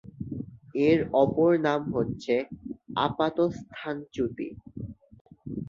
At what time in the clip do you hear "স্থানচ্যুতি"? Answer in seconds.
3.57-4.47